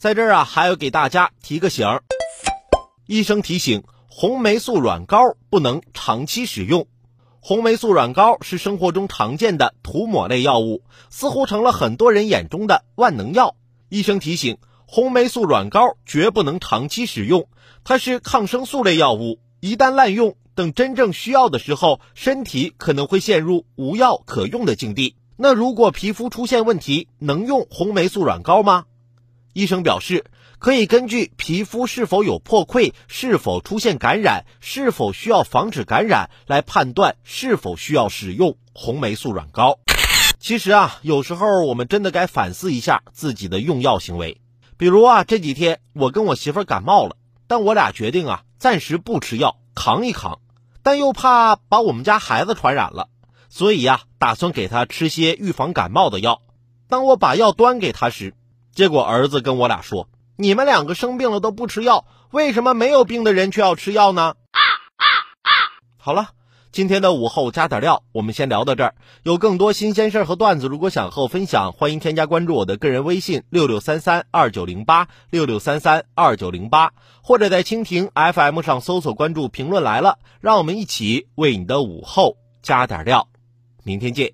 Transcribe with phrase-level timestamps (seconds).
[0.00, 2.02] 在这儿啊，还要给大家提个醒儿，
[3.06, 5.18] 医生提醒：红霉素软膏
[5.50, 6.86] 不能长期使用。
[7.40, 13.56] 红霉素软膏是生活中常见的涂抹类药物，似乎成了很多人眼中的万能药。
[13.90, 17.46] 医生提醒：红霉素软膏绝不能长期使用，
[17.84, 25.16] 它是抗生素类药物，一旦滥用，等真正需要的时候，身体可能会陷入无药可用的境地。
[25.36, 28.86] 那如果皮肤出现问题，能用红霉素软膏吗？
[29.52, 30.24] 医生表示，
[30.58, 39.78] 可以根据皮肤是否有破溃、是否出现感染、是否需要防止感染来判断是否需要使用红霉素软膏。
[40.38, 44.40] 其实啊，有时候我们真的该反思一下自己的用药行为。
[44.76, 50.38] 比如啊，这几天我跟我媳妇感冒了，但我俩决定啊，暂时不吃药，扛一扛，
[50.82, 53.08] 但又怕把我们家孩子传染了。
[53.50, 56.40] 所以呀，打算给他吃些预防感冒的药。
[56.88, 58.34] 当我把药端给他时，
[58.74, 64.60] 结果儿子跟我俩说：“你们两个生病了都不吃药，为什么没有病的人却要吃药呢？”啊
[64.96, 65.04] 啊
[65.42, 65.50] 啊
[65.98, 66.30] 好了，
[66.72, 68.94] 今天的午后加点料，我们先聊到这儿。
[69.22, 76.92] 有更多新鲜事儿和段子，如果想和我分享，欢迎添加关注我的个人微信六六三三二九零八六六三三二九零八，
[77.22, 83.28] 或者在蜻蜓 FM 上搜索关注“评论来了”，让我们一起为你的午后加点料。
[83.82, 84.32] 明天见。